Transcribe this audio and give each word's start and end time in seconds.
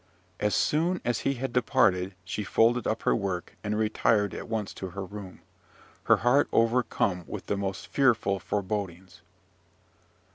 As 0.39 0.55
soon 0.55 0.99
as 1.05 1.19
he 1.19 1.35
had 1.35 1.53
departed, 1.53 2.15
she 2.25 2.43
folded 2.43 2.87
up 2.87 3.03
her 3.03 3.15
work, 3.15 3.55
and 3.63 3.77
retired 3.77 4.33
at 4.33 4.47
once 4.47 4.73
to 4.73 4.87
her 4.89 5.05
room, 5.05 5.41
her 6.05 6.15
heart 6.25 6.47
overcome 6.51 7.23
with 7.27 7.45
the 7.45 7.55
most 7.55 7.85
fearful 7.85 8.39
forebodings. 8.39 9.21